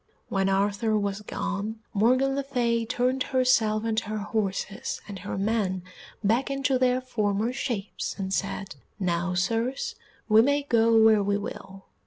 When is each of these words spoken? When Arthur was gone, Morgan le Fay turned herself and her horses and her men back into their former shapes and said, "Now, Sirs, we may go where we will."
When 0.29 0.49
Arthur 0.49 0.97
was 0.97 1.21
gone, 1.21 1.75
Morgan 1.93 2.33
le 2.35 2.41
Fay 2.41 2.85
turned 2.87 3.21
herself 3.21 3.83
and 3.83 3.99
her 3.99 4.17
horses 4.17 4.99
and 5.07 5.19
her 5.19 5.37
men 5.37 5.83
back 6.23 6.49
into 6.49 6.79
their 6.79 6.99
former 7.01 7.53
shapes 7.53 8.15
and 8.17 8.33
said, 8.33 8.77
"Now, 8.99 9.35
Sirs, 9.35 9.93
we 10.27 10.41
may 10.41 10.63
go 10.63 10.97
where 10.99 11.21
we 11.21 11.37
will." 11.37 11.85